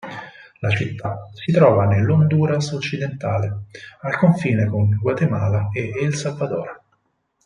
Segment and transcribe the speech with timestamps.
[0.61, 3.65] La città si trova nell'Honduras occidentale,
[3.99, 6.81] al confine con Guatemala e El Salvador.